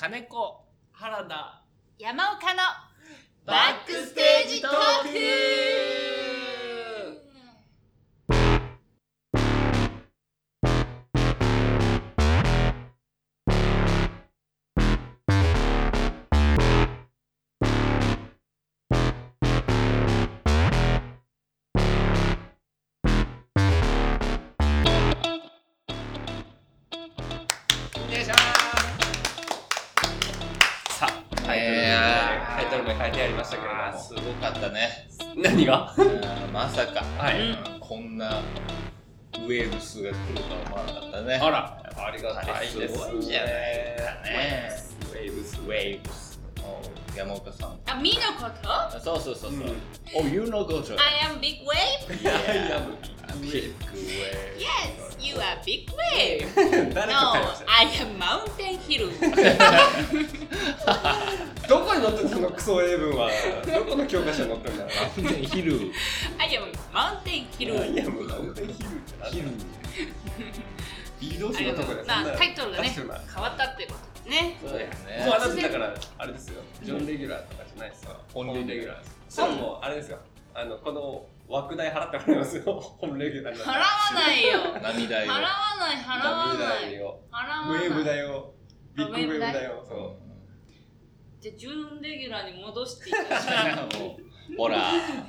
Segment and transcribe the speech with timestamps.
[0.00, 1.62] 金子原田。
[1.98, 2.62] 山岡の
[3.44, 4.78] バックステージトーク。
[27.98, 28.59] お願いしま
[32.90, 35.08] やータイトル名書いてありましたけれどもすごかったね。
[35.36, 35.94] 何が？
[35.96, 36.20] うん
[36.52, 38.40] まさか、はいうんこんな
[39.34, 41.34] ウェーブスが来るとは思わなかったね。
[41.42, 43.56] あらありがたいですすごいんじゃないか
[44.28, 44.70] ね。
[45.12, 46.38] ウェーブスウェーブス。
[46.62, 46.80] お
[47.16, 47.78] 山岡さん。
[47.86, 48.70] あ、みのこと？
[48.70, 49.52] あそうそうそうそう。
[49.52, 49.76] うん
[50.12, 50.96] Oh, you know Gojo.
[50.98, 52.20] I am big wave?
[52.20, 52.32] いや
[52.66, 52.80] いや
[53.40, 53.58] ビッグ
[53.96, 56.48] ウェー Yes, you are big wave.
[56.94, 57.18] 誰 No,
[57.68, 59.08] I am mountain hill.
[61.98, 63.30] どこに載ってそのクソ英文は
[63.66, 65.44] どこの教科書に載ってんだろうなブ。
[65.46, 65.72] ヒル。
[66.92, 67.96] Mountain い hill.
[67.96, 69.48] やもう本当にヒルってヒル
[71.20, 73.06] B 同士のとこでまあ、タイトルがね、変
[73.42, 74.58] わったってことですね。
[74.62, 75.22] そうやもうね。
[75.24, 80.18] あなただからあれですよジョン・レギュラーとかじゃないですよ本本レギュラーレギュラーですそれはもうあれですよ
[80.54, 83.76] あのこの枠代払ってもらいますよ 本レギュラー払わ
[84.14, 84.80] ないよ。
[84.80, 85.32] 涙よ。
[85.32, 85.40] 払わ
[85.78, 86.92] ない、払わない。
[86.92, 87.86] 代を払わない。
[87.86, 88.54] ウェーブ代を
[88.94, 90.29] ビッグウェーブ代をうそ
[91.40, 94.76] じゃあ、準レギュラーに戻していただきたいんほら。
[94.76, 94.80] う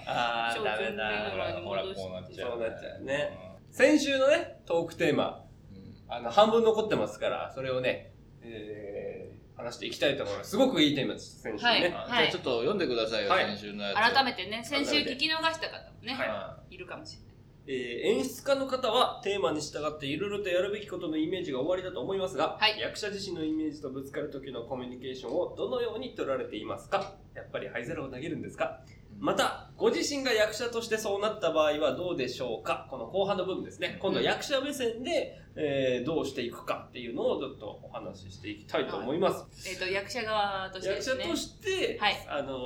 [0.06, 1.31] あーダメだ
[1.64, 2.52] ほら、こうなっちゃう。
[2.52, 3.52] そうなっちゃうね。
[3.72, 6.14] 先週のねトークテーマうん。
[6.14, 14.14] あの半分残ってますからそれをね、えー、話していきたいと思いますすごくいいテーマです先週ね、はいあじゃあちょっと読んでくださいよ、はい先週のやつ。
[14.14, 17.31] 改めてね、先週聞き逃した方もね、はいいるかもしれない。
[17.67, 22.80] えー演出家の方はテーマに従っていろいろとやるべきことのイメージが終わりだと思いますが、はい。
[22.80, 27.14] 役者自身のイメージとぶつかる時のコミュニケーションをどのように取られていますか？
[27.36, 28.82] やっぱり灰皿を投げるんですか？
[29.20, 32.88] またご自身が役者としてそうなった場合はどうでしょうか？
[32.89, 33.99] この後半の部分ですね。
[34.02, 41.26] 今度は役者目線で、えーどうしていくかっていうのをちょっとお話ししていきたいと思います、えっ、と、役者側としてですね。
[41.26, 42.26] 役者として、はい。
[42.28, 42.58] あのー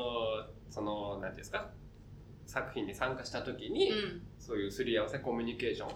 [0.69, 1.69] その何ていうんですか？
[2.45, 4.21] 作品に参加した時に、うん。
[4.39, 5.89] そういうすり合わせコミュニケーション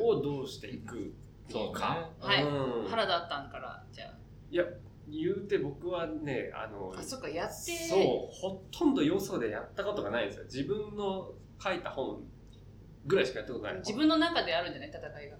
[0.00, 0.18] うん。
[0.18, 1.14] をどうしていく
[1.48, 4.06] そうのか、はいうん原田あったんから、じゃ
[4.50, 4.64] いや
[5.08, 7.00] 言うて僕はねあのあ。
[7.00, 7.54] あ、そっか、やって。
[7.54, 7.98] そう
[8.32, 11.32] ほとんどよそでやったことがないんですよ自分の
[11.62, 12.22] 書いた本
[13.06, 15.36] ぐらいしかやったことない自分の中であるんじゃない戦いが。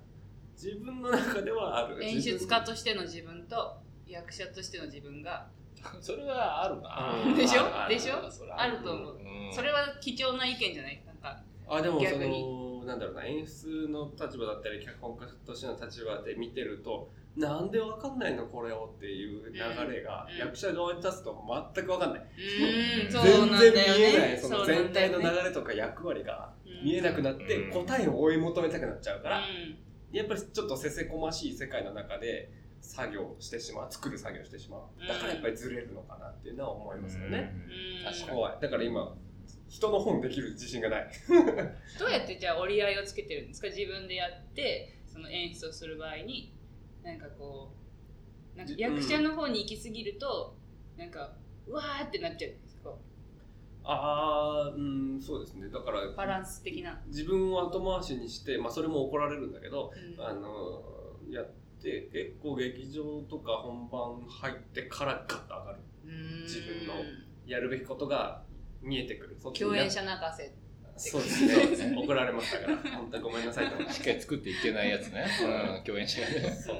[0.54, 5.48] 自分の中ではある演出家としての自分と役者としての自分が、
[6.00, 7.14] それはあるな。
[7.26, 7.88] うんでしょ？
[7.88, 8.30] でしょ？
[8.30, 9.16] それあると思う。
[9.16, 11.02] うんそれは貴重な意見じゃない？
[11.06, 12.42] なんか、あでもそ逆に。
[12.42, 18.46] のなんだろうな演出の立場だったり脚本家としての立場で見てるとなんでわかんないの？
[18.46, 19.58] これをっていう流
[19.92, 21.32] れがうん役者側に立つと
[21.74, 24.38] 全くわかんない、うーん、全然見えないね。
[24.42, 27.86] そのう全体の流れとか役割がうん見えなくなってうん。
[27.86, 29.78] 答えを追い求めたくなっちゃうから、うん。
[30.10, 34.80] やっぱりちょっとせせこましい世界の中で作業してしまう作る作業してしまう。
[35.06, 37.54] だからやっぱりずれるのかなっていうのは思いますよね、
[38.02, 38.12] うん。
[38.12, 38.58] 確かに怖い。
[38.60, 39.14] だから今
[39.72, 41.10] 人の本できる自信がない。
[41.98, 43.68] どうやってじゃあ折り合いをつけてるんですか？
[43.68, 46.52] 自分でやってその演出をする場合に。
[47.02, 47.72] なんかこ
[48.54, 50.54] うなんか役者の方に行き過ぎると、
[50.96, 51.34] なんか
[51.66, 52.94] うわーってなっちゃうんですか？
[53.84, 55.68] ああうんそうですね。
[55.70, 60.24] だからバランス的な、自分を後回しにして、まあ、それも怒られるんだけど、うん。
[60.24, 60.82] あの
[61.30, 61.50] やっ
[61.82, 65.78] て結構劇場とか本番入ってからガッと上がる。
[66.04, 66.42] うん。
[66.42, 66.92] 自分の
[67.46, 68.44] やるべきことが
[68.82, 70.52] 見えてくる共演者泣かせ
[70.96, 75.26] そうですね怒られましたから本当にごめんなさいとしっかり作っていけないやつね。
[75.76, 76.34] うん、共演者がね。
[76.54, 76.76] そう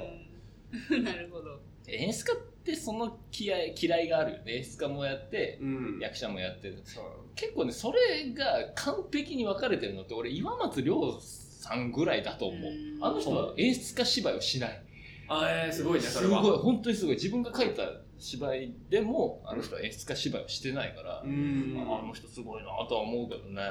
[0.91, 4.57] うん なるほど演出家ってその気合嫌いがあるよね。
[4.57, 6.81] 演出家もやって、うん役者もやってる。
[6.85, 7.03] そう
[7.35, 12.71] 結構ね、それが完璧に分かれてるのって、俺、岩松亮さんぐらいだと思う。
[12.71, 14.83] うんあの人は演出家芝居をしない。
[15.27, 17.15] あえー、すごいねそれはすごい、本当にすごい。
[17.15, 17.83] 自分が書いた
[18.17, 21.75] 芝居でも、あの人は演出家芝居をしてないから、うん。
[21.77, 23.61] あの人すごいなとは思うけどね。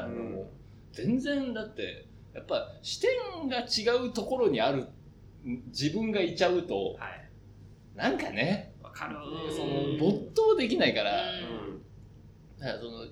[0.93, 4.87] 全然だって、やっぱ視点が違うところにある
[5.69, 7.29] 自分がいちゃうと、はい。
[7.97, 9.17] なんかね、わかる。
[9.55, 11.83] その没頭できないから、うん。
[12.59, 13.07] だからその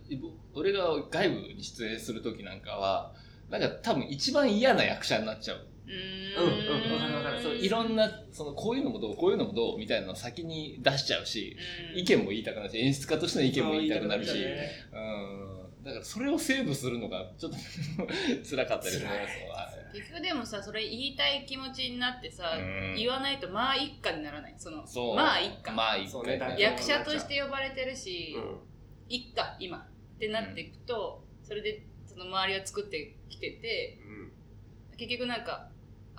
[0.54, 3.12] 俺が外部に出演する時なんかは
[3.50, 6.92] なんか多分一番嫌な役者になっちゃうううんうん。
[6.94, 11.56] わかるわかるそういろんなそのこういうのもどうこういうのもどうみたいなのを先に出しちゃうし、
[11.94, 11.98] うん。
[11.98, 15.84] 意見も言いたくなるし演出家としての意見も言いたくなるし、ねうん。
[15.84, 17.58] だからそれをセーブするのがちょっと
[18.48, 19.10] 辛かったりしま
[19.68, 22.94] す結局でもさそれ言いたい気持ちになってさ、うん。
[22.96, 24.54] 言わないとまあ一家にならない。
[24.56, 25.16] そのそう。
[25.16, 28.58] まあ一家、まあ一そうね回役者として呼ばれてるし、うん。
[29.08, 34.32] 一家今ってなっていくと、それでその周りを作ってきててうん。
[34.96, 35.69] 結局なんか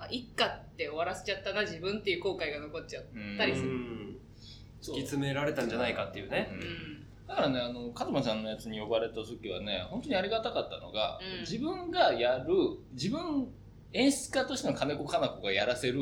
[0.02, 3.70] あ一家って終わらせちゃったな自分っていう後悔が残っちゃう、うんたりする。
[4.82, 6.48] 突き詰められたんじゃないかっていうね。
[7.28, 11.40] だからねあのカズマちゃんのやつに呼ばれた時はね本当にありがたかったのが、うん。
[11.40, 12.52] 自分がやる
[12.92, 13.48] 自分
[13.92, 16.00] 演出家としての金子かな子がやらせる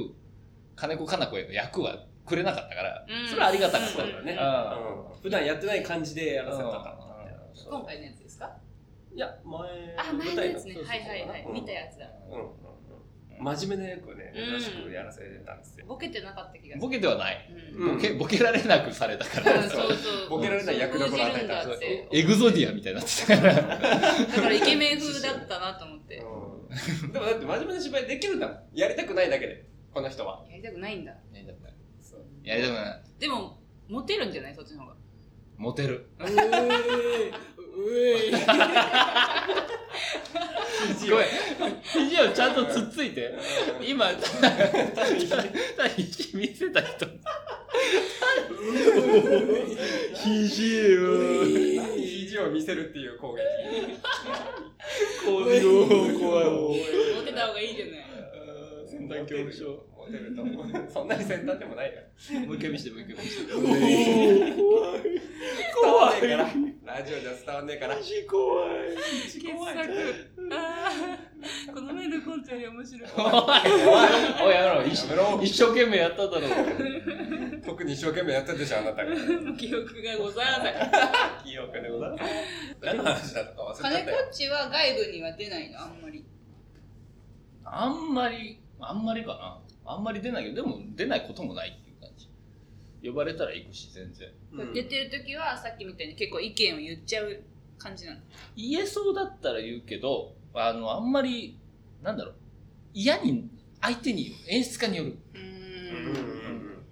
[0.77, 3.29] 金子かな子への役はくれなかったから、うん。
[3.29, 4.37] それはありがたかったね。
[4.39, 4.79] あ
[5.13, 5.21] うん。
[5.21, 7.71] 普段やってない感じでやらせたかった。
[7.71, 8.51] 今回のやつですか？
[9.15, 9.61] いや前
[9.99, 10.77] あ前のやつね。
[10.77, 12.07] はいはいはい、うん見たやつだ。
[12.31, 12.51] うん
[13.41, 15.87] 真面目な役をねしくやらせたんですよ。
[15.87, 16.81] ボケてなかった気がする。
[16.81, 17.97] ボケではない、うん。
[17.97, 19.93] ボケボケられなくされたから、 うんそう。
[19.95, 20.29] そう。
[20.31, 21.65] ボケられない役どころ与えた
[22.17, 23.55] エグゾディアみたいになってたから。
[23.55, 23.63] だ
[24.43, 26.17] からイケメン風だったなと思って。
[26.19, 27.13] うん。
[27.13, 28.59] でもだって真面目な芝居できるんだもん。
[28.75, 29.65] やりたくないだけで。
[29.93, 30.45] この人は。
[30.51, 31.11] やりたくないんだ。
[31.11, 31.75] やりたくない。
[32.01, 32.25] そう。
[32.45, 33.03] やりたくない。
[33.19, 33.59] でも
[33.89, 34.55] モテるんじゃない？
[34.55, 34.95] そっちの方が。
[35.57, 36.09] モテる。
[36.19, 37.33] うえ
[37.89, 38.31] え
[41.11, 41.27] ごめん
[41.83, 43.35] 肘をちゃんとつっついて。
[43.83, 47.07] 今ただただ肘見せた人。
[50.15, 51.45] 肘を。
[51.97, 53.41] 肘を見せるっていう攻撃。
[55.27, 56.47] こういう怖い
[57.15, 58.05] モテた方がいいじゃない。
[58.87, 60.67] 先端恐怖症モテると思う。
[60.93, 62.01] そんなに先端でもないよ
[62.47, 63.57] もう一回見せてもう一回見せて伝
[65.95, 66.51] わんねえから。
[66.85, 67.97] ラジオじゃ伝わんねえから。
[67.97, 68.97] 肘怖い。
[69.25, 69.49] 傑作
[70.53, 71.73] あー。
[71.73, 73.11] この前のコントより面白い。
[73.17, 73.23] おい。
[74.45, 74.87] おいやめろ。
[74.87, 75.41] 一やめろ。
[75.43, 76.47] 一生懸命やっただろ。
[77.65, 79.15] 特に一生懸命やったでしょあなたが。
[79.57, 80.75] 記憶がございません。
[81.45, 82.25] 記憶でございます。
[82.83, 84.17] 何の話だったか忘れったよ。
[84.29, 85.81] っちは外部には出ないの？
[85.81, 86.25] あんまり。
[87.73, 89.61] あんまりあんまりかな
[89.93, 92.29] あんまり出ないけどでも出ないこともないっていう感じ。
[93.09, 94.29] 呼ばれたら行くし全然。
[94.53, 94.73] うん。
[94.73, 97.43] 出てる時はさっきみたいに結構意見を言っちゃう
[97.79, 98.21] 感じなの
[98.57, 101.59] 言えそうだったら言うけどあのあんまり
[102.03, 102.35] なんだろう。
[102.93, 103.49] 嫌に
[103.81, 105.19] 相手に演出家による。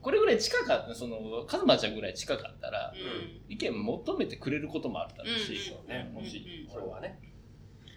[0.00, 0.94] これぐらい近かった。
[0.94, 3.52] そのカズマちゃんぐらい近かったらうん。
[3.52, 6.14] 意見求めてくれることもあったし、うん。
[6.14, 6.72] もしうん。
[6.72, 7.18] 今日はね。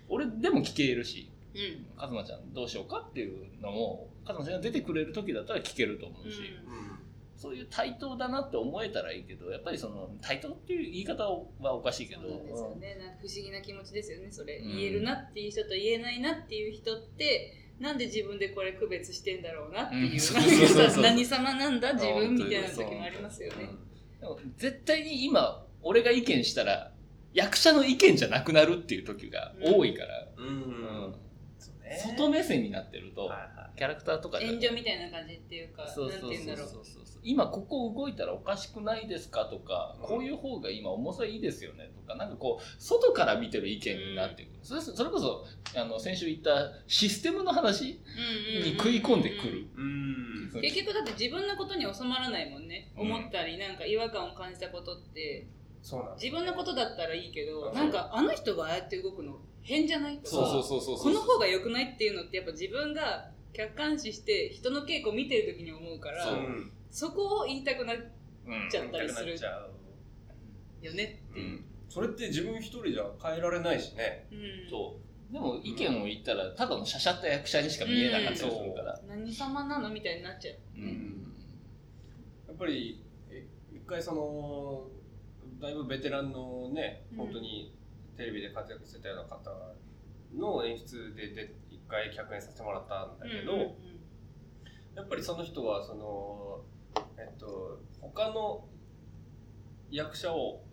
[0.09, 1.31] 俺でも聞けるし。
[1.53, 1.85] うん。
[1.99, 7.01] カズマちゃんどうしようかっていうのもカズマちゃんが出てくれる時だったら聞けると思うし、うん。
[7.41, 12.95] そういう対等だなって思えたらいいけどやっぱりその対等っていう言い方はおかしいけどそうなんですよね。
[12.99, 23.69] なんか不思議な気持ちですよねそれ、うん言えるなっていう人と言えないなっていう人ってなんで自分でこれ区別してんだろうなっていう、何様なんだ自分みたいな時もありますよね。
[24.19, 26.91] でも絶対に今俺が意見したら
[27.33, 30.27] 役者の意見じゃなくなるっていう時が多いから、
[31.97, 34.47] 外目線になってると、はいはいキャラクターとかで。
[34.47, 36.83] 炎上みたいな感じっていうかそうそうそうそう
[37.23, 40.07] 今ここ動いたらおかしくないですかとか、うん。
[40.07, 45.45] こういう方が今重さいいですよねとかなんかこう外から見てる意見になってくる、それそれこそ
[45.75, 48.01] あの先週言ったシステムの話
[48.63, 50.61] に食い込んでくる、うん。
[50.61, 53.11] 結局だって自分のことに収まらないもんね、うん。
[53.11, 55.47] 思ったりなんか違和感を感じたことって。
[55.83, 57.71] そうなんです自分のことだったらいいけど、う。
[57.71, 60.17] んなんかあの人がああやって動くの変じゃない？
[60.17, 60.97] とかそうそうそうそう。
[60.97, 66.25] この方が良くないっていうのってやっぱ自分が客観視して人の稽古見てる時に思うから
[66.89, 68.11] そこを言いたくなる
[68.45, 69.35] うんちゃったりする
[70.81, 74.27] よねっていう、それって自分一人じゃ変えられないしね。
[74.31, 74.69] うん。
[74.69, 74.97] そ
[75.29, 75.33] う。
[75.33, 80.55] でも意見を言ったらただのしゃしゃった役者にしか見えなかったりするから、何様なのみたいになっちゃう。
[80.75, 81.33] うん。
[82.47, 84.87] やっぱりえ一回その
[85.61, 87.17] だいぶベテランのねうん。
[87.17, 87.73] 本当に
[88.17, 89.51] テレビで活躍してたような方
[90.35, 93.75] の演出でで一回客演させてもらったんだけど、うんうんうん。
[94.95, 96.61] やっぱりその人はその
[97.17, 98.65] えっと他の
[99.91, 100.63] 役者を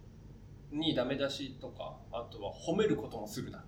[0.70, 3.64] にダメ出しとかあとは褒めることもするな。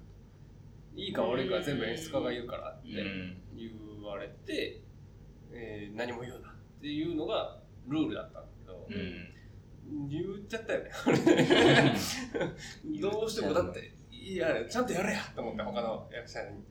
[0.95, 2.89] いいか悪いかは全部演出家が言うからって
[3.57, 4.83] 言われて、
[5.53, 10.09] えー何も言うなっていうのがルールだったんだけど、うん。
[10.09, 10.91] 言っちゃったよね。
[13.01, 16.63] どうしてもだっていやちゃんとやれやと思って他の役者に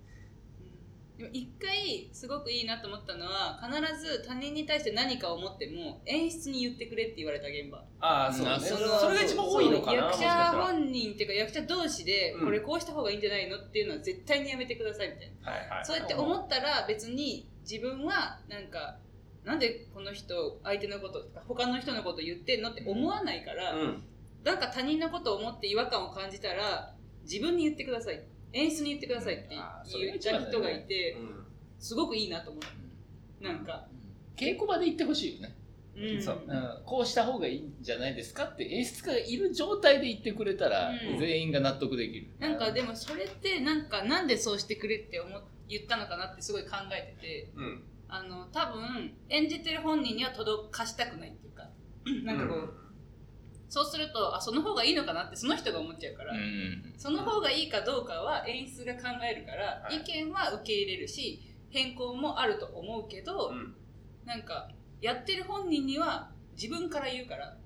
[1.20, 7.84] でも一回すごくいいなと思ったのは必ず他人に対して何かを思っても演出に言ってくれって言われた現場。
[8.00, 8.66] ああそうだね。
[8.66, 12.46] そそのれが一番多いのかな役者本人っていうか役者同士でうん。
[12.46, 15.86] これこうした方がいいんじゃないのっていうのは絶対にやめてくださいみたいな、はいはい。
[15.86, 19.00] そうやって思ったら別に自分はなんか
[19.44, 24.04] なんでこの人相手のこととか他の人のこと言ってんのって思わないから、うん。
[24.46, 28.24] なんか他人のことを思って違和感を感じたら自分に言ってください
[28.54, 31.40] 演出に言ってくださいって言った人がいて、うん
[31.80, 33.44] すごくいいなと思う。
[33.44, 33.88] なんか、
[34.36, 35.56] 稽古場で言ってほしいよね、
[35.96, 36.22] うん。
[36.22, 36.44] そう。
[36.46, 41.20] うん、こうした方がいいんじゃないですかって演出家がいる状態で言ってくれたら、うん。
[41.20, 42.28] 全員が納得できる。
[42.40, 47.52] なんかでもそれってなんかなんでそうしてくれって思っ言ったのかなってすごい考えてて。
[47.56, 47.84] うん。
[48.12, 51.70] あの多分演じてる本人には届かしたくないっていうか。
[52.26, 52.74] なんかこう、
[53.70, 56.94] そうするとあその方がいいのかなってその人が思っちゃうから、うん。
[56.98, 59.98] その方がいいかどうかは演出が考えるから、はい。
[59.98, 63.76] 意見は受け入れるし変更もあると思うけど、うん。
[64.26, 64.70] なんか
[65.02, 67.58] やってる本人には自分から言うから、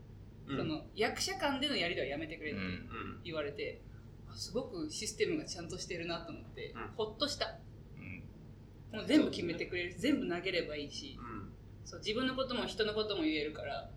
[0.47, 0.57] うん。
[0.57, 2.65] その役者間でのやり取りはやめてくれってうん。
[2.65, 3.21] うん。
[3.23, 3.81] 言われて、
[4.29, 6.91] あすごくシステムがちゃんとしてるなと思って、うん。
[6.97, 7.59] ほっとした。
[7.97, 8.97] うん。
[8.97, 9.95] もう全部決めてくれる。
[9.97, 11.17] 全部投げればいいし。
[11.17, 11.53] うん。
[11.85, 13.89] そう自分のことも人のことも言えるから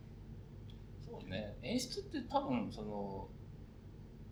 [1.26, 1.56] ね。
[1.62, 3.28] 演出って多分その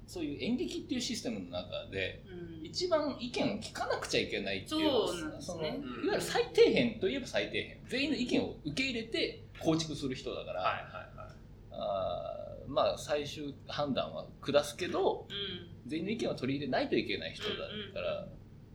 [0.07, 2.23] そういう演劇っていうシステムの中で
[2.61, 2.67] うん。
[2.67, 5.57] 一番意見を聞かなくちゃいけないっていうそうなんですね。
[5.57, 7.77] そのいわうんゆる最底辺といえば最底辺。
[7.89, 10.85] 全員の意見を受け入れて構築する人だから、はいはい
[11.19, 11.35] はい。
[11.73, 15.91] あーまあ最終判断は下すけどうん。
[15.91, 18.29] 全員の意見を取り入れないといけない人だから、うん。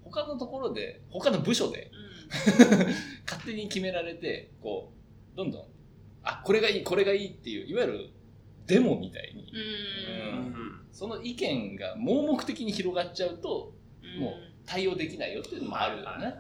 [0.04, 2.10] 他のところで他の部署でうん。
[3.26, 4.92] 勝手に決められてこ
[5.34, 5.68] うどんどん
[6.24, 8.10] あこれがいいこれがいいっていういわゆる
[8.68, 9.52] デモみたいに。
[10.92, 13.74] その意見が盲目的に広がっちゃうと
[14.04, 14.22] うん。
[14.22, 14.34] もう
[14.66, 16.36] 対応できないよっていうのもあるよね、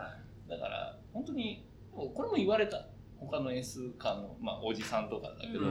[0.48, 2.86] だから本当にこれも言われた
[3.18, 5.66] 他の演出家の、まあ、おじさんとかだけど、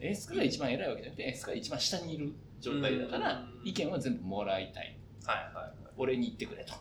[0.00, 3.68] 演出家が一番偉いわけじゃなくて演出家が一番下にいる状態だから、うん。
[3.68, 4.98] 意見は全部もらいたい。
[5.24, 5.72] はいはいはい。
[5.96, 6.74] 俺に言ってくれと。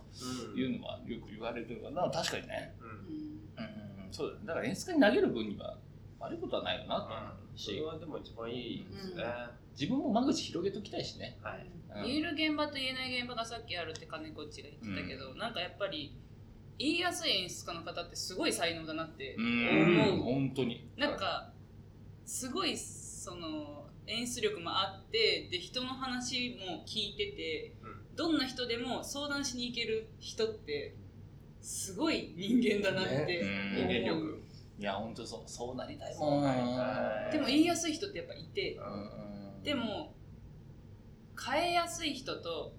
[0.53, 0.59] うん。
[0.59, 4.07] いうのはよく言われてるから確かにね、うん。
[4.11, 4.45] そうだね。
[4.45, 5.77] だから演出家に投げる分には
[6.21, 7.17] 悪いことはないよなと思う
[7.55, 9.23] それしはでも一番いいですね、
[9.73, 11.37] 自分も間口広げときたいしね。
[11.41, 11.69] はい。
[11.95, 12.03] うん。
[12.03, 16.15] 言える現場と言えない現場がさっきあるって金子っちが言ってたけど、なんかやっぱり
[16.77, 20.01] 言いやすい演出家の方ってすごい才能だなってうん。
[20.13, 20.89] 思う、本当に。
[20.97, 21.51] なんか
[22.25, 28.15] すごいその演出力もあってで人の話も聞いてて、うん。
[28.15, 30.95] どんな人でも相談しに行ける人って
[31.61, 33.41] すごい人間だなってね。
[33.41, 34.43] 思う、人間力
[34.81, 36.41] いや本当そうそうなりたいもん。
[37.31, 38.77] でも言いやすい人ってやっぱいて。
[38.77, 39.63] うん。
[39.63, 40.15] でも
[41.39, 42.73] 変えやすい人と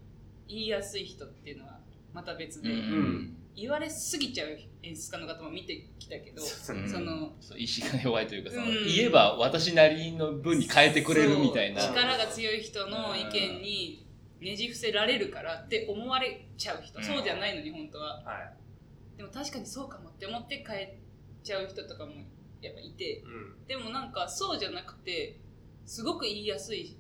[0.49, 1.79] 言いやすい人っていうのは
[2.13, 3.37] また別で、うん。
[3.55, 4.49] 言われすぎちゃう
[4.83, 6.49] 演出家の方も見てきたけど、うん
[6.89, 8.73] そのそう意志が弱いというかその、うん。
[8.87, 11.81] 言えば私なりの分に変えてくれるみたいな。
[11.87, 14.07] 力が強い人の意見に
[14.41, 17.05] ねじ伏せられるからって思われちゃう人、うん。
[17.05, 18.23] そうじゃないのに本当は。
[18.25, 19.19] はい。
[19.19, 20.99] でも確かにそうかもって思って変え
[21.43, 22.13] ちゃう人とかも
[22.61, 23.29] やっぱいてう
[23.63, 23.67] ん。
[23.67, 25.39] でもなんかそうじゃなくて
[25.85, 26.97] すごく言いやすい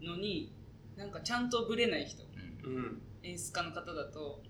[0.00, 0.52] のに
[0.96, 2.22] なんかちゃんとぶれない人。
[3.24, 4.42] 演出家の方だと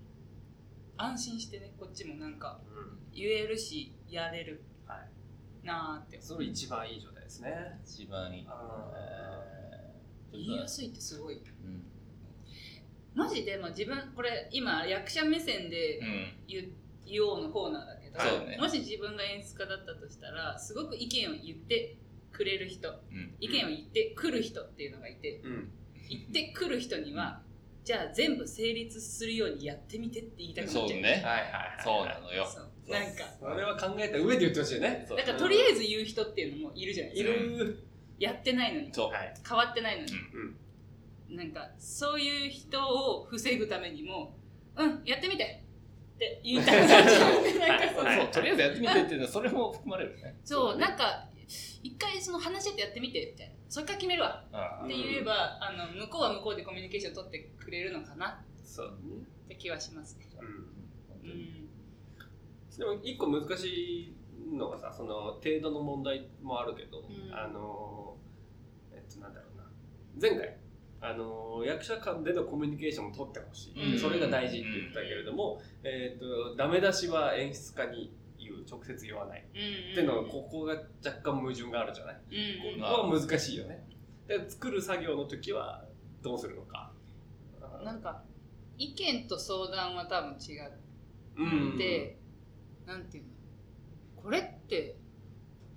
[0.97, 2.99] 安心してねこっちもなんかうん。
[3.13, 4.63] 言えるしやれる。
[4.87, 5.65] はい。
[5.65, 6.21] なーって。
[6.21, 7.79] それ一番いい状態ですね。
[7.85, 10.37] 一番いい、あえー。
[10.37, 11.35] 言いやすいってすごい。
[11.35, 11.83] うん。
[13.13, 16.33] マジで、まあ、自分これ今役者目線でうん。
[16.47, 16.71] 言,、
[17.05, 18.49] 言おうのコーナーだけど、そう。
[18.49, 21.97] ねもし自分が演出家だったとしたらすごく意見を言って
[22.31, 23.35] くれる人うん。
[23.39, 25.71] 意見を言ってくる人っていうのがいてうん。
[26.09, 27.41] 言ってくる人には
[27.83, 30.89] じゃあ全部成立するようにやってみてって言いたくなっちゃう。
[30.89, 31.03] そうね。
[31.03, 32.47] はいはいはいそうなのよ。
[32.47, 32.91] そう。
[32.91, 33.23] なんか。
[33.39, 35.05] それは考えた上で言ってほしいね。
[35.07, 35.17] そう。
[35.17, 37.63] だからとりあえず言う人っていうのもいるじゃないいですか。
[37.63, 37.79] る。
[38.19, 38.93] やってないのに。
[38.93, 39.33] そう、はい。
[39.47, 40.11] 変わってないのに、
[41.29, 41.35] うん。
[41.35, 44.37] なんかそういう人を防ぐためにも
[44.77, 45.62] うんやってみて
[46.15, 48.27] って言いたいそう。
[48.27, 50.35] とりあえずやってみてっていうのはそれも含まれるね。
[50.43, 51.27] そうなんか
[51.81, 53.53] 一回その話し合ってやってみてみたいな。
[53.69, 54.45] それから決めるわ。
[54.51, 58.39] あって言えば、あの向こうは向こうでコミュニケーション取ってくれるのかな。
[58.63, 58.93] そう。
[59.45, 60.27] って気はしますね。
[60.39, 61.29] うん。
[61.29, 61.69] うん。
[62.77, 64.13] でも一個難し
[64.47, 67.03] いのがさその程度の問題もあるけど、ん。
[67.33, 68.15] あの
[68.91, 69.63] えっとなんだろうな。
[70.21, 70.55] 前回
[71.05, 73.99] あの役者間でのコミュニケーションも取ってほしい、うん。
[73.99, 79.43] それが大事って言ったけれども、えっとダメ出しは演出家に言う直接言わない。
[79.43, 83.85] うんっていうのはここが若干矛盾があるじゃない、うんここは難しいよね。
[84.27, 85.83] で作る作業の時は
[86.21, 86.93] どうするのか。
[87.83, 88.23] なんか
[88.77, 90.71] 意見と相談は多分違う
[91.37, 91.45] う
[91.75, 91.77] ん。
[91.77, 92.17] で、
[92.85, 93.23] なんていう
[94.15, 94.21] の？
[94.23, 94.95] これって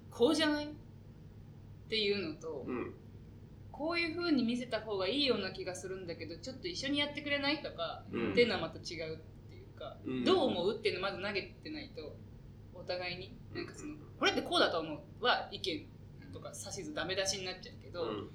[0.09, 0.67] こうじゃない？
[0.67, 0.69] っ
[1.89, 2.95] ていうのと、うん
[3.77, 7.63] こういう風に見せた方がいいような気がするんだけどちょっと一緒にやってくれない？
[7.63, 8.33] とか、うん。
[8.33, 8.87] っていうのはまた違うっ
[9.49, 10.25] ていうか、うん。
[10.25, 10.77] どう思う？
[10.79, 12.17] っていうのをまず投げてないと
[12.75, 13.37] お互いに。
[13.55, 15.25] なんかそのこれってこうだと思う？
[15.25, 15.87] は意見
[16.33, 18.31] とか指図ダメ出しになっちゃうけど、うん。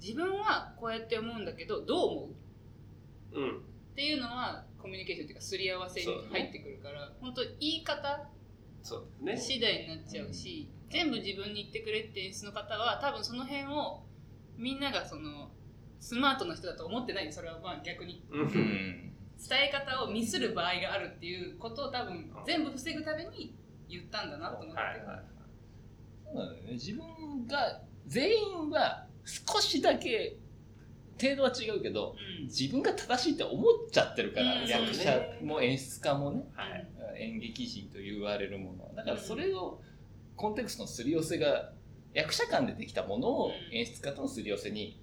[0.00, 2.30] 自分はこうやって思うんだけどどう思う？
[2.30, 2.32] っ
[3.34, 3.58] うん。
[3.58, 8.28] っていうのはコミュニケーションっていうかすり合わせに入ってくるから、本当言い方
[8.82, 9.36] そうね。
[9.36, 14.02] 次第になっちゃうし、全部自分に言ってくれって演出の方は多分その辺を
[14.62, 15.50] みんながその
[15.98, 17.58] スマートな人だと思ってないよそれは。
[17.60, 18.22] まあ逆に。
[18.32, 23.56] 伝え方をミスる場合があるっていうことを多分全部防ぐために
[23.88, 25.24] 言ったんだなと思って、はいはい
[26.24, 26.72] そうなんだよね。
[26.72, 30.36] 自分が全員は少しだけ
[31.20, 32.46] 程度は違うけどうん。
[32.46, 34.66] 自分が正しいって思っちゃってるから、うん。
[34.66, 36.88] 役者も演出家もねはい。
[37.18, 39.80] 演劇人と言われるものだからそれを
[40.36, 41.72] コンテクストのすり寄せが
[42.14, 43.76] 役者間でできたものをうん。
[43.76, 45.00] 演出家とのすり寄せに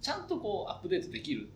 [0.00, 1.50] ちゃんとこうアップデートできる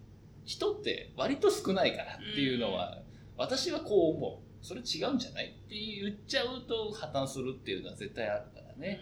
[0.45, 2.99] 人って割と少ないからっていうのは、
[3.37, 4.65] 私はこう思う。
[4.65, 9.01] それ違うんじゃないって言っちゃうと破綻するっていうのは絶対あるからね、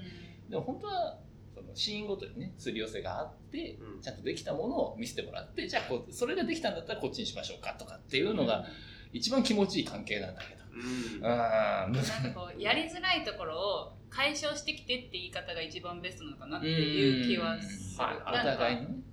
[0.48, 1.18] でも本当は
[1.54, 4.00] そのシーンごとにねすり寄せがあってうん。
[4.00, 8.64] ちゃんとできたものを見せてもらってじゃあこうそれができたんだったらこっちにしましょうかとかっていうのが
[9.12, 10.60] 一番気持ちいい関係なんだけど。
[10.72, 11.20] うん。
[11.20, 12.00] なんか
[12.34, 18.06] こうやりづらいところを解消してきてって言い方が一番ベストなのかなっていう気はする。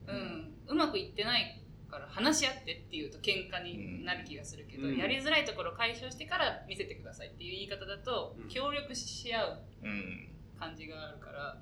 [0.07, 4.97] うん、うまくいってないから話し合ってっていうと喧嘩になる気がするけど、うん。
[4.97, 8.49] やりづらいところを解消してから見せてくださいっていう言い方だと、うん。
[8.49, 10.29] 協力し合ううん。
[10.59, 11.57] 感じがあるから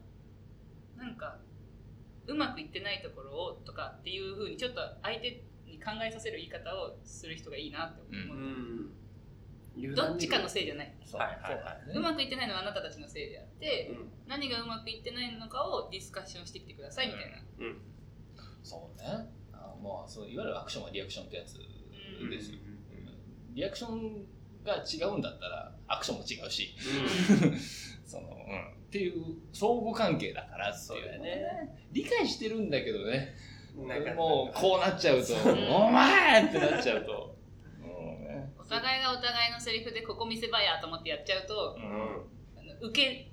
[0.97, 1.37] なんか
[2.27, 8.91] うまくいってないところをとかっていうふうにちょっと相手に考えさせる言い方をする人がいいなって思う、うん
[9.95, 11.21] どっちかのせいじゃない、そう。
[11.21, 11.81] はいはいはい。
[11.85, 11.93] そう。
[11.93, 14.11] だねうまくいってないのはあなたたちのせいであって、うん。
[14.27, 17.81] 何がうまくいってないのかをディスカッションしてきてくださいみたいな、うん。
[18.63, 19.29] そうね。
[19.53, 21.59] あまあそういわゆるアクションはリアクションってやつ
[22.21, 22.57] うんですよ。
[23.53, 24.25] リアクション
[24.63, 26.75] が違うんだったらアクションも違うし、
[28.05, 28.75] そのうん。
[28.85, 29.13] っていう
[29.51, 31.87] 相互関係だからっていうそうだよね。
[31.91, 33.35] 理解してるんだけどね。
[33.77, 34.13] うんなんか。
[34.13, 37.34] もうこうなっちゃうと、んお前ってなっちゃうと。
[38.65, 41.83] お互いがお互いのセリフでここ見せ場やと思ってやっちゃうとううん。
[41.83, 41.91] ん
[42.57, 43.31] あの受け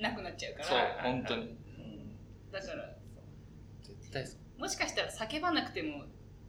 [0.00, 1.42] なくなっちゃうかそうら本当に。
[1.42, 2.50] うん。
[2.50, 2.96] だから
[3.82, 4.60] 絶対そう。
[4.60, 6.04] もしかしたら叫ばなくても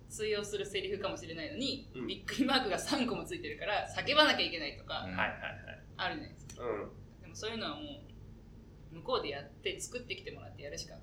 [0.10, 2.08] 通用するセリフかもしれないのに、うん。
[2.08, 5.80] びっくりマークが3個もついてるから叫ばなきゃいけないとかうんはいはいはい。
[5.98, 6.64] あるじゃないですか。
[6.64, 7.22] うん。
[7.22, 10.96] でもそういうのはもう向こうでやって作ってきてもらってやるしか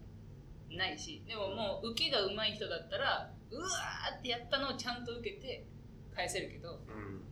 [0.71, 5.67] ないしでももう受けが上手い人だったらうわーってやったのをちゃんと受けて
[6.15, 7.23] 返せるけどうん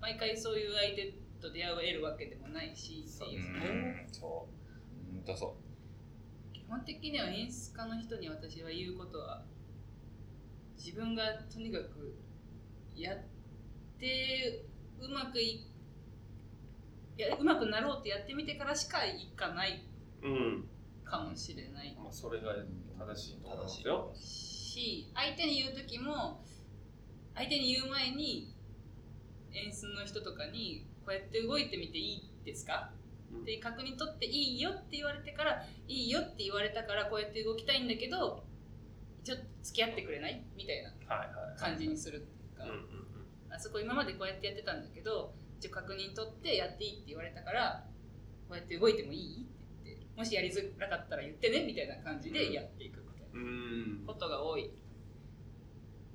[0.00, 3.40] 毎回そういう相手と出会いを得るわけでもないしっていう。
[3.40, 5.14] うそのんそう。
[5.14, 5.56] 本当そ
[6.52, 9.44] 基本的には演出家の人に私は言うことは
[10.76, 12.16] 自分がとにかく
[12.94, 13.18] やっ
[13.98, 14.64] て
[14.98, 15.66] うまくい
[17.16, 19.84] やうまくなろうってやってみてからしかいかない
[20.22, 20.64] うん
[21.04, 21.94] かもしれない。
[21.98, 22.66] まあそれがう。
[22.98, 24.12] 正しいと思いますよ。
[24.14, 26.42] し相手に言う時も
[27.40, 28.52] 相手に言う前に
[29.52, 32.92] 演出の人とかにこうやって動いてみていいですか？
[33.32, 33.40] うん。
[33.42, 38.44] って確認取っていいよって言われてからいいよって言われたからこうやって動きたいんだけど
[39.24, 40.44] ちょっと付き合ってくれない？
[40.54, 40.92] みたいな
[41.56, 47.86] 感じにするっていうか、あそこ今までこうやってやってたんだけど一応確認取ってやっていいって言われたから
[48.48, 49.46] こうやって動いてもいい？
[49.80, 54.04] って言ってもしやりづらかったら言ってねみたいな感じでやっていくみたいなうん。
[54.06, 54.70] ことが多い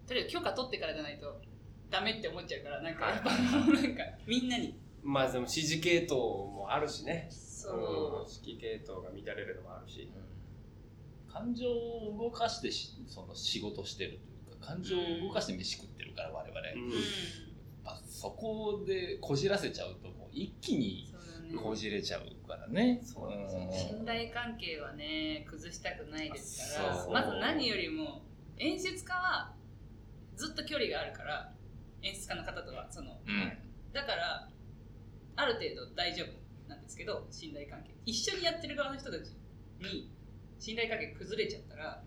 [0.07, 1.41] とりあえず許可取ってからじゃないと
[1.89, 4.79] ダメって思っちゃうからなんかやっぱもうなんかみんなに。
[5.03, 7.27] まあでも指示系統もあるしね。
[7.31, 7.79] そう、う
[8.23, 10.09] ん指揮系統が乱れるのもあるし。
[11.31, 16.91] 感情を動かしてしその仕事してるというか感情を動かして飯食ってるから我々、うん。
[16.93, 16.99] うん。
[17.83, 21.13] あそこでこじらせちゃうともう一気に
[21.61, 23.01] こじれちゃうからね。
[23.03, 23.97] そうなんですよん。
[23.97, 28.21] 信頼関係はね崩したくないですからまず何よりも
[28.57, 29.53] 演出家は
[30.35, 31.51] ずっと距離があるから
[32.01, 33.57] 演出家の方とはそのうん。
[33.93, 34.49] だから
[35.37, 37.95] ある程度大丈夫なんですけど信頼関係。
[38.05, 39.31] 一緒にやってる側の人たち
[39.79, 40.11] に
[40.59, 42.03] 信頼関係崩れちゃったら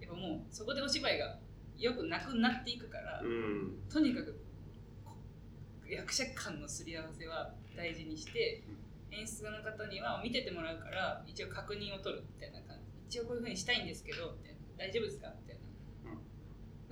[0.00, 1.38] やっぱもうそこでお芝居が
[1.76, 3.78] よくなくなっていくから、うん。
[3.90, 4.38] とにかく
[5.04, 5.12] こ
[5.88, 8.62] 役者間のすり合わせは大事にして
[9.10, 12.78] 演出家の方には見ててもらうから一応確認を取るみたいな感
[13.10, 13.18] じ。
[13.18, 14.58] 一応こういうふうにしたいんですけどみたいな。
[14.78, 15.28] 大丈夫ですか？
[15.38, 15.51] みたいな、うん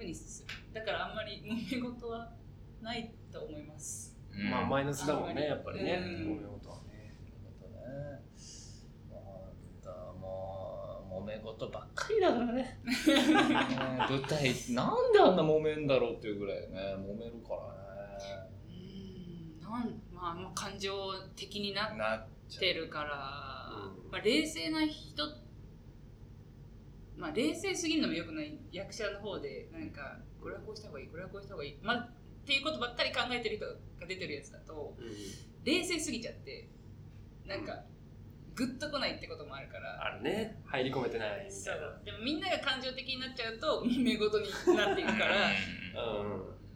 [0.00, 0.48] ふうにする。
[0.72, 2.32] だからあんまり揉め事は
[2.80, 4.16] ないと思います。
[4.32, 4.50] うん。
[4.50, 5.92] まあマイナスだもんねやっぱりね。
[5.92, 6.04] うん。
[6.04, 7.14] 揉め事はね。
[7.68, 8.22] ね。
[9.10, 12.80] なんだもう揉め事ばっかりだからね。
[12.80, 12.94] ね
[14.08, 18.18] 舞台なんであんな揉めんだろうっていうぐらいね揉めるから
[18.66, 19.60] うん。
[19.60, 20.90] なんまあもう感情
[21.36, 23.10] 的になってるから、
[23.94, 24.08] う。
[24.08, 25.49] んまあ、冷静な人
[27.20, 28.58] まあ冷静すぎるのもよくない。
[28.72, 32.10] 役者の方でなんかこれはこうした方がいいこれはこうした方がいい、まあ、っ
[32.46, 34.96] ていうことばっかり考えてる人が出てるやつだと
[35.64, 36.68] 冷静すぎちゃって
[37.46, 37.84] なんか
[38.54, 40.04] グッとこないってこともあるから。
[40.04, 40.60] あるね。
[40.66, 41.86] 入り込めてないみそたいな。
[41.86, 42.02] う。
[42.04, 45.50] でもみんなが感情的になっちゃうと目ごとになっていくから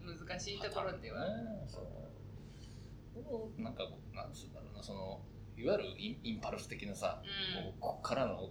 [0.04, 0.16] うん。
[0.16, 3.62] 難しいところでは、ねそう。
[3.62, 5.20] なんかなんつうんだろうなその
[5.56, 7.64] いわゆるインインパルス的なさ、うん。
[7.64, 8.50] こうこっからの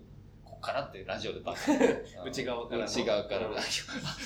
[0.64, 1.56] からってラジオでばっ
[2.26, 2.86] 内側からの。
[2.86, 3.50] 内側から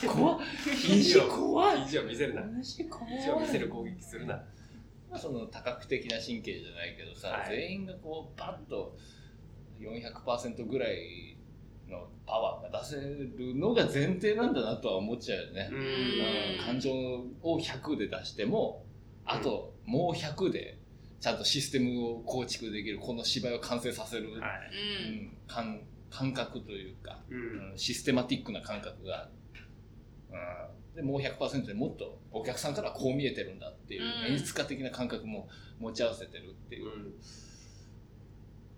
[0.07, 0.39] 怖っ。
[0.75, 2.03] 肘怖い意地を。
[2.03, 2.43] 見せるな。
[2.61, 2.83] 肘
[3.31, 4.35] を見せる攻撃するな。
[5.09, 7.49] まあその多角的な神経じゃないけどさ、はい。
[7.49, 8.95] 全員がこうバッと
[9.79, 11.37] 400%ぐらい
[11.89, 15.69] のパワーが出せるのが前提なんだなとは思っちゃうよね、
[16.65, 16.91] 感情
[17.41, 18.85] を100で出しても
[19.25, 20.77] あともう100で
[21.19, 24.51] ちゃんとシステムを構築できるこの芝居を完成させる、はい。
[25.09, 25.37] うん。
[25.47, 25.81] 感
[26.17, 29.31] 感覚というか、ううんんシステマティックな感覚がある、
[30.31, 35.47] うん、でもう100%でもっとお客さんからこう見えてるんだっていううん演出家的な感覚も
[35.79, 36.91] 持ち合わせてるっていう、うん。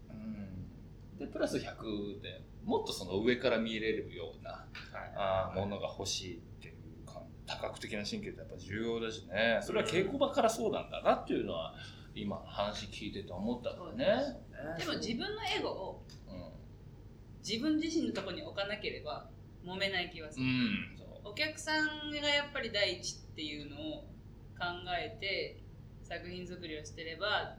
[0.10, 1.18] うん。
[1.18, 4.66] でプラス100でもっとその上から見れるような
[5.16, 9.60] あーものが欲しいっていうか多角的な神経ってやっぱ重要だしね。
[9.62, 11.74] それは稽古場からそうなんだなっていうのは
[12.14, 14.06] 今話聞いてて思ったからね。
[14.78, 15.26] でも自分の
[15.58, 16.59] エゴをうん
[17.48, 19.30] 自分自身のところに置かなければ
[19.66, 21.32] 揉めない気はする、うん、そう。
[21.32, 23.80] お客さんがやっぱり第一っていうのを
[24.58, 24.66] 考
[24.98, 25.64] えて
[26.04, 27.56] 作品作りをしてれば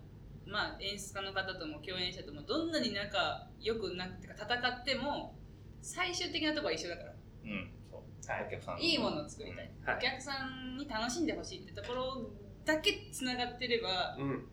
[0.47, 5.35] まあ演出家の方とも共演者ともどんなに仲良くなくてか戦っても
[5.83, 7.13] 最終的なところは一緒だから。
[7.45, 8.01] うん、そう。
[8.31, 9.97] はいお客さんいいものを作りたい、はい。
[9.97, 12.31] お客さんに楽しんでほしいってところ
[12.65, 14.47] だけつながってればうん。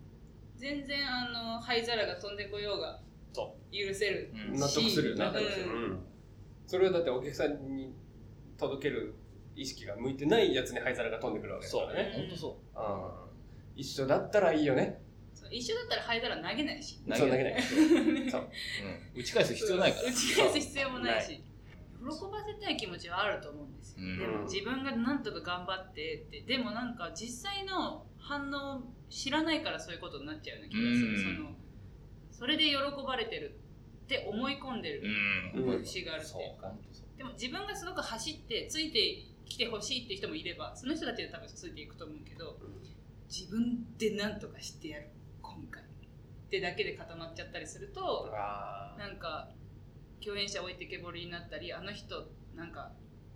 [0.57, 3.06] 全然あの灰皿が飛んでこようがそ
[3.71, 4.59] 許せるうん。
[4.59, 5.65] 納得するよ納うん得する。
[5.65, 5.99] うん。
[6.65, 7.93] それはだってお客さんに
[8.57, 9.15] 届ける
[9.55, 11.87] 意識が向いてないやつに灰皿が飛んでくるわけだそう。
[11.87, 12.79] からね本当そう。
[12.79, 15.01] ん一緒だったらいいよね。
[15.51, 16.99] 一緒だったら灰皿投げないし。
[17.05, 17.61] 投げそう投げない。
[18.29, 18.41] そう。
[18.41, 20.09] う、うん、打ち返す必要ないから。
[20.09, 21.41] 打ち返す必要もないなし
[21.99, 24.19] 喜ばせたい気持ちはあると思うんですよ、うん。
[24.19, 26.41] でも自分がなんとか頑張ってって。
[26.41, 31.37] でもなんか実際の反応を知らないからそういうことになっちゃうような気がする、うん。
[31.37, 31.55] その
[32.37, 33.57] それで喜ばれてる
[34.05, 35.03] って思い込んでる
[35.79, 42.57] 節があるってそうでも自分がすごく走ってついてきてほしいって人もいればその人たちで多分ついていくと思うけど
[43.27, 45.09] 自分で何とかしてやる
[45.41, 45.85] 今回っ
[46.49, 48.29] てだけで固まっちゃったりすると
[48.97, 49.49] なんか
[50.23, 52.91] 共演者置いてけぼりになったりあの人なんか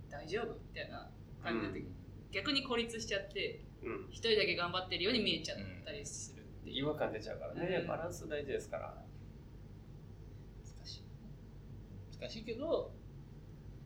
[0.10, 1.10] 大丈夫みたいな
[1.44, 1.84] 感じになって、
[2.32, 4.08] 逆に孤立しちゃってうん。
[4.12, 7.78] 一人だけ頑張ってるように見えちゃったりする違和感出ちゃうからね。
[7.82, 7.88] うん。
[7.88, 8.94] バランス大事ですから。
[10.64, 11.04] 難しい
[12.20, 12.92] 難しいけど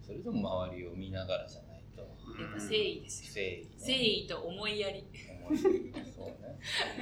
[0.02, 2.02] それでも周りを見ながらじゃないと。
[2.02, 2.08] や
[2.48, 3.30] っぱ誠意ですよ。
[3.30, 5.08] 誠意、ね、誠意と思いやり。
[5.48, 6.60] 思いそうね。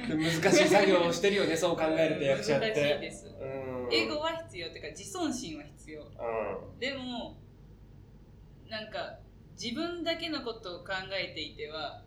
[0.08, 2.66] で 難しい作業をしてるよねそう考えると役者って。
[2.68, 3.26] 難しいです。
[3.26, 3.88] うん。
[3.92, 4.68] 英語は必要。
[4.68, 6.02] っていうか自尊心は必要。
[6.02, 7.36] うでも
[8.68, 9.18] なんか
[9.60, 12.02] 自分だけのことを考えていては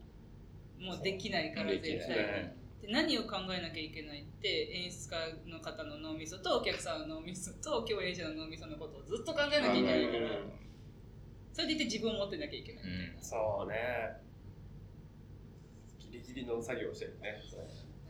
[0.80, 1.98] もうできないからできない。
[2.00, 2.44] 絶対。
[2.44, 2.57] に
[2.88, 5.16] 何を考えなきゃいけないって演出家
[5.52, 10.68] の方の脳みそとお客さんの脳みそと共演者の脳みそのことをずっと考えなきゃいけないからうん
[11.58, 13.20] それでいて自分を持ってなきゃいけないみたいな、うん。
[13.20, 13.76] そうね。
[16.00, 17.42] ギリギリの作業をしてるね。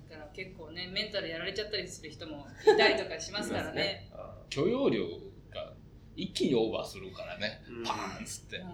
[0.09, 4.11] だから結構ねメンタルやられちゃったりする人もいたりとかしますからね。
[4.49, 5.05] 許容量
[5.49, 5.71] が
[6.17, 7.83] 一気にオーバーするからね、うん。
[7.85, 8.67] パーンっつって、うん。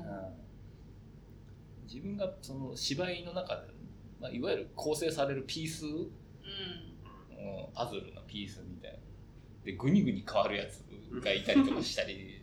[1.88, 3.68] 自分がその芝居の中で、
[4.24, 5.92] まあ、いわゆる構成されるピース、うん。
[5.92, 6.10] うん
[7.76, 8.98] パズルのピースみたいな。
[9.66, 10.84] でグニグニ変わるやつ
[11.22, 12.42] がいたりとかしたり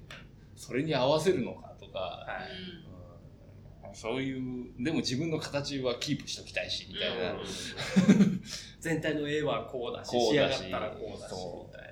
[0.57, 2.27] それに合わせるのかとか、は
[3.87, 3.89] い。
[3.89, 3.95] うん。
[3.95, 8.43] そういうでも自分の形はキープしときたいしみたいな、うん。
[8.81, 11.35] 全体の絵はこうだし仕上がこうだしったらこうだし
[11.67, 11.91] みたい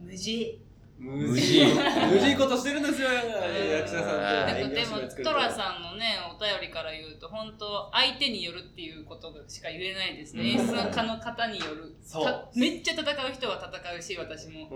[0.00, 0.61] 無事な
[1.02, 1.64] 無事。
[2.12, 3.08] 無事いことしてるんですよ。
[3.08, 4.74] 役者さんと。
[4.74, 10.48] でもトラんさんのねお便りから言うと本当相手によるっていうことしか言えないですね、うん。
[10.48, 11.96] 演出家の方による。
[12.04, 12.24] そう。
[12.24, 14.68] ためっちゃ戦う人は戦うし私も。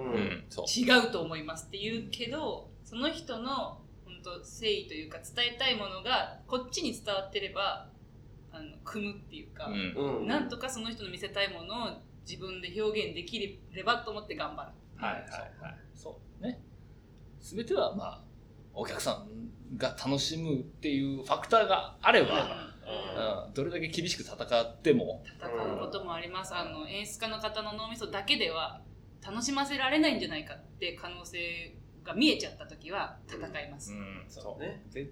[0.67, 7.89] 違うと思いますって言うけどその人の本当誠意というか伝えたいものがこっちに伝わってれば
[8.53, 9.71] あの組むっていうか、
[10.27, 11.89] なんとかその人の見せたいものを
[12.29, 14.71] 自分で表現できればと思って頑張る。
[14.97, 15.23] はいはい
[15.61, 15.77] はい。
[15.95, 16.61] そうね。
[17.41, 18.25] 全てはまあ
[18.75, 19.25] お客さ
[19.73, 22.73] んが楽しむっていうファクターがあれば、
[23.17, 23.47] うん。
[23.47, 23.55] うん。
[23.55, 25.23] どれだけ厳しく戦っても。
[25.39, 28.83] 戦うこともあります、あの演出家の方の脳みそだけでは
[29.27, 34.25] 楽しませられないんじゃないかって可能性が見えちゃった時は戦います、うん。
[34.29, 34.85] そうね。
[34.93, 35.11] で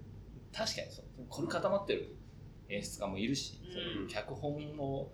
[0.52, 1.04] 確かにそう。
[1.28, 2.14] これ固まってる
[2.68, 3.60] 演出家もいるし、
[4.00, 4.08] うん。
[4.08, 5.08] 脚本の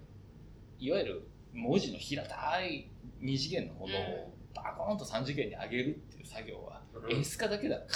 [0.78, 2.90] いわゆる文字の平たい
[3.22, 7.12] 2次元のものをバコーンと3次元に上げるっていう作業は、うん。
[7.12, 7.86] 演出家だけではか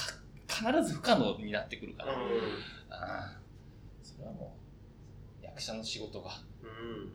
[0.46, 2.16] 必ず不可能になってくるから、う
[2.90, 3.38] ああ。
[4.02, 4.56] それはも
[5.42, 6.30] う役者の仕事が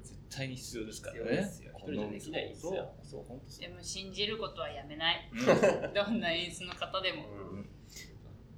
[0.03, 1.43] 絶対に必要ですからね。
[1.43, 1.71] すよ。
[1.77, 2.71] 一人じゃできないんですよ。
[2.71, 3.61] そうそう本当そう。
[3.61, 5.29] でも信じることはやめない。
[5.31, 5.93] うん。
[5.93, 7.25] どんな演出の方でも。
[7.29, 7.69] うん。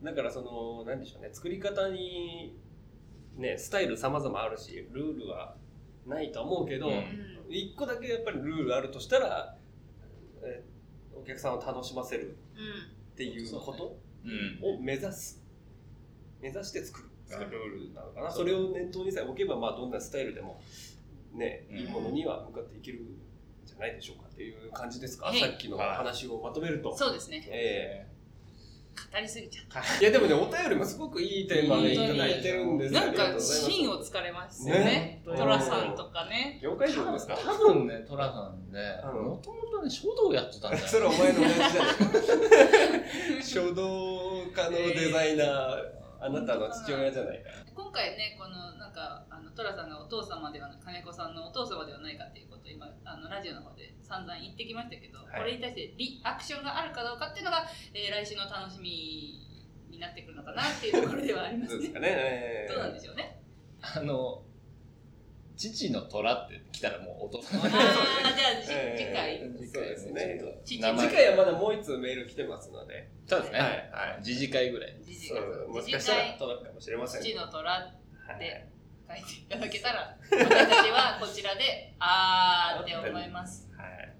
[0.04, 1.30] だからそのなんでしょうね。
[1.32, 2.58] 作り方に
[3.38, 5.56] ねスタイル様々あるしルールは
[6.06, 6.91] ないと思うけど、
[7.50, 9.56] 一個だけやっぱりルールあるとしたら、
[10.44, 10.63] え
[11.15, 12.38] お客さんを楽しませる
[13.13, 15.41] っていうことうんを目指す。
[16.41, 17.06] 目指して作る。
[17.06, 18.32] うんルールなのかな。
[18.32, 20.62] それを念頭にさえ置けばまあどんなスタイルでも
[21.34, 21.78] ねうん。
[21.78, 23.08] いいものには向かっていけるん
[23.65, 25.39] じゃないでしょうかっていう感じですか、はい。
[25.39, 26.95] さっきの話をまとめると。
[26.95, 27.47] そうですね。
[27.50, 28.08] え
[29.14, 30.06] 語りすぎちゃっえい。
[30.06, 32.94] やでもねお便りもすごくいいテーマでいただいてるんです。
[32.94, 34.84] たなんか芯をつかれますよね。
[34.84, 35.24] ね。
[35.26, 36.60] トラさんとかね。
[36.62, 37.36] 業界人ですか？
[37.38, 39.24] 多分ねトラさんねうん。
[39.26, 40.88] もともとね書道やってたんだよ。
[40.88, 55.39] それお前の親父じゃない書道家のデザイナーあなたの父親じゃないか今回ねこのなんかあのトラさんがお父様ではな金子さんのお父様ではないかっていうことを今あのラジオの方で散々言ってきましたけど、はい。
[55.39, 59.39] これに対してリアクションがあるかどうかっていうのが、えー来週の楽しみ
[59.89, 62.67] になってくるのかなっていうところではありますね。
[62.69, 63.41] どうなんでしょうね。
[63.81, 64.43] あの
[65.69, 67.62] 父の虎って来たらもうお父さん。
[67.62, 69.39] あーじゃあ、次回。
[69.71, 70.41] そうですね。
[70.65, 73.60] 次回はまだもう一通メール来てますので、そうですね。
[73.60, 73.69] はい。
[73.69, 73.74] は
[74.17, 74.19] い。
[74.26, 74.97] 自治会ぐらい。
[75.04, 75.38] 次回。
[75.38, 77.21] そうもしかしたら届くかもしれません。
[77.21, 77.88] 父の虎は
[78.38, 78.39] い。
[78.39, 78.67] で
[79.08, 83.69] 書いていただけたら私たちはこちらであーって思います。
[83.78, 84.13] はい。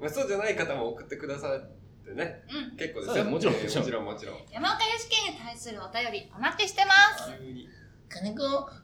[0.00, 1.60] まあ、そうじゃない方も送ってくださっ
[2.06, 2.76] てね、うん。
[2.78, 3.24] 結構ですよ。
[3.24, 3.68] もちろんええも
[4.14, 4.38] ちろん。
[4.50, 7.30] 山岡由紀に対するお便りお待ちしてます。
[7.38, 7.68] 急に。
[8.10, 8.42] 金子、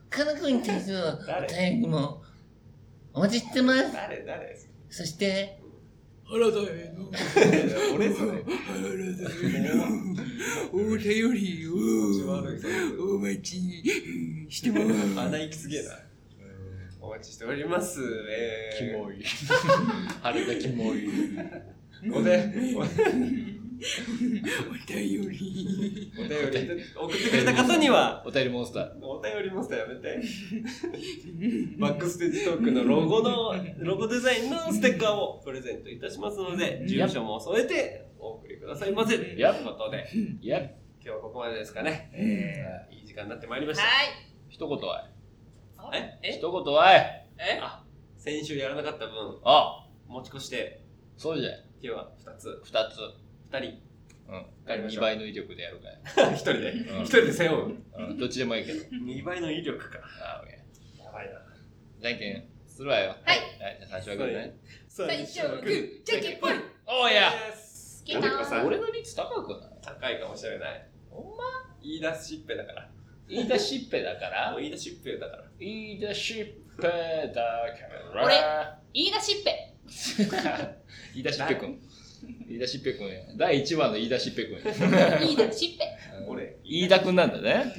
[0.09, 1.45] 金子に対する誰？
[1.45, 2.23] お便りも
[3.13, 3.91] お待ちしてます。
[3.91, 4.23] 誰？
[4.25, 4.57] 誰？
[4.89, 5.59] そして、
[6.25, 7.11] 原田への
[7.93, 8.43] 俺それ。
[10.71, 10.97] お便
[11.33, 11.77] り気持
[12.17, 13.51] ち悪いそれお待ち
[14.49, 15.15] してます。
[15.15, 15.89] 鼻息すげえな。
[17.01, 18.01] お待ちしております。
[18.29, 19.21] えー、キモい
[20.23, 21.09] 春田キモい
[22.13, 22.53] おで、
[23.77, 26.11] おお便り。
[26.17, 26.29] お便
[26.77, 26.83] り。
[26.95, 28.99] 送ってくれた方には、お便りモンスター。
[29.01, 30.19] お便りモンスターやめて。
[31.77, 39.17] バックステージトークのロゴの、ロゴデザインのステッカーをプレゼントいたしますので、住所も添えてお送りくださいませ。
[39.17, 40.07] ということで、
[40.41, 42.09] いや今日はここまでですかね。
[42.13, 43.83] えー、いい時間になってまいりました。
[43.83, 44.07] はい。
[44.49, 45.07] 一言は
[45.93, 46.19] え？
[46.23, 46.31] え？
[46.31, 47.27] 一言はえ？
[47.61, 47.85] あ、
[48.17, 49.83] 先週やらなかった分、あ。
[50.07, 50.81] 持ち越して、
[51.15, 51.49] そうじゃ。
[51.81, 52.97] 今日は2つ、二つ
[53.51, 53.81] 2人、
[54.29, 54.89] うん。
[54.89, 56.01] 二倍の威力でやるかい
[56.33, 57.01] 1 人で、うん。
[57.01, 57.77] 1人で背負う？
[57.97, 58.17] うん。
[58.17, 58.79] どっちでもいいけど。
[58.89, 59.99] 2倍の威力か。
[60.21, 60.59] あオッケ
[61.03, 61.33] やばいな。
[61.33, 63.09] ーじゃんけんするわよ。
[63.09, 63.37] はい。
[63.63, 64.57] はいじゃあ最初はグーね。
[64.89, 66.53] 最初はグーじゃんけんぽい
[66.85, 67.31] おーや
[68.65, 69.69] 俺の率高くない？
[69.81, 70.87] 高いかもしれない。
[71.09, 71.37] ほん
[71.81, 72.89] 言い出しっぺだから。
[73.29, 74.55] 言い出しっぺだから？
[74.57, 75.43] 言い出しっぺだから。
[75.59, 76.45] 言い出しっ
[76.77, 77.39] ぺだか
[78.13, 78.23] ら。
[78.25, 78.35] 俺
[78.93, 79.73] 言い出しっぺ。
[81.13, 81.81] 言い出しっぺくん
[82.47, 85.85] 言い出しっぺくんや第1話の言い出しっぺくんや言い出しっぺ。
[86.27, 87.73] 俺、言いだくんなんだね。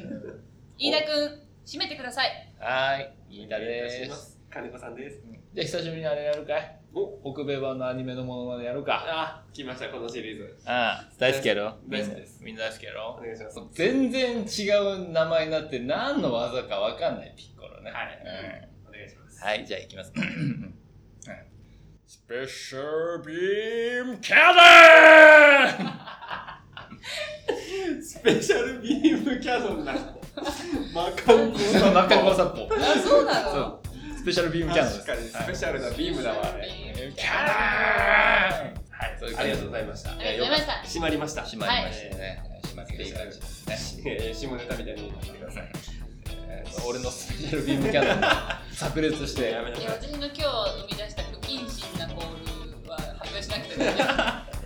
[0.79, 2.31] 飯田くん締めてください。
[2.59, 4.17] はーい飯田お願いいです。
[4.17, 4.39] す。
[4.51, 5.21] 金子さんです。
[5.53, 6.79] じゃあ久しぶりにあれやるかい？
[6.95, 7.33] お。
[7.35, 9.05] 北米版のアニメのものまでやるか。
[9.07, 10.59] あ、来ました、このシリーズ。
[10.65, 11.77] ああ大好きやろ？
[11.89, 12.43] 大好きです。
[12.43, 13.19] みんな大好きやろ？
[13.19, 13.61] お願いします。
[13.73, 14.71] 全然違
[15.05, 17.91] う名前になって何の技か分かんないピッコロね。
[17.91, 18.23] はい。
[18.87, 18.89] うん。
[18.89, 19.43] お願いします。
[19.43, 20.13] はい、じゃあ行きます。
[22.11, 22.79] スペシャ
[23.19, 24.53] ルビームキャノ
[27.99, 29.93] ンスペシャルビームキャノンだ。
[30.95, 32.67] マカンコそう、マッカゴサッポ。
[32.75, 33.53] あそうなの？
[33.53, 33.81] そう、
[34.21, 35.07] スペシャルビームキャノンです。
[35.07, 36.67] 確かにスペシャルなビームだわ、あれ。
[37.15, 40.11] キャノンはい、そういうありがとう感ございました。
[40.13, 41.45] ありがとうございました閉まりました。
[41.45, 41.45] じ。
[41.45, 42.43] 閉まりましたね。
[42.63, 44.03] 閉まっていい感じですね。
[44.07, 45.69] えー下ネタみたいに言ってください。
[46.49, 49.85] えー俺のスペシャルビームキャノンが炸裂してや、めないさい。
[49.85, 51.23] や私の今日生み出した
[53.41, 54.59] ルは発表しなくてもいいです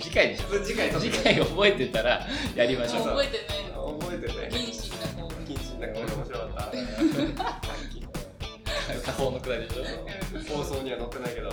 [0.00, 0.64] 次回にしよう。
[0.64, 3.02] 次回次回覚えてたらやりましょう。
[3.08, 4.48] 覚えてないの覚えて不ね。
[4.50, 5.06] 謹慎な
[5.46, 7.60] 謹慎な面白かった。
[9.30, 9.84] のくだりでしょ。
[10.56, 11.52] 放送には載ってないけど。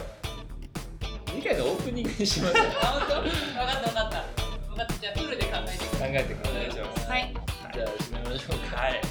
[1.27, 2.65] 次回のオープニングにしましょう。
[2.82, 3.15] あ本当？
[3.21, 3.38] 分か
[3.73, 4.23] った分かった
[4.69, 6.49] 分かったじゃあフルで考えてくだ考さいえてくだ
[7.01, 7.10] さい。
[7.10, 7.34] はい
[7.73, 8.77] じゃあ締めましょうか。
[8.77, 8.91] はい。
[8.91, 9.01] はい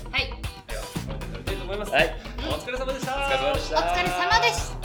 [0.66, 1.92] では、終わりたいと思います。
[1.92, 2.16] はい。
[2.38, 3.14] お疲れ様でした。
[3.14, 3.78] お疲れ様でした。
[3.78, 4.75] お疲れ様